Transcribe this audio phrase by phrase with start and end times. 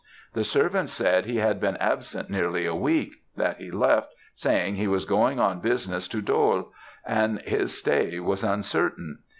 [0.33, 4.87] The servants said he had been absent nearly a week; that he left, saying he
[4.87, 6.69] was going on business to Dôle,
[7.05, 9.19] and his stay was uncertain.